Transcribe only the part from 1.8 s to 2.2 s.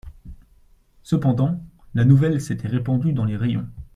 la